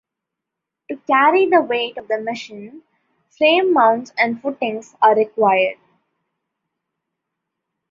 To 0.89 0.97
carry 1.05 1.45
the 1.47 1.61
weight 1.61 1.95
of 1.97 2.07
the 2.07 2.19
machine, 2.19 2.81
"frame 3.29 3.71
mounts" 3.71 4.11
and 4.17 4.41
"footings" 4.41 4.95
are 4.99 5.15
required. 5.15 5.77